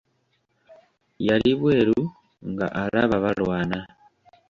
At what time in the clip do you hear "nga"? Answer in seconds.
2.51-2.67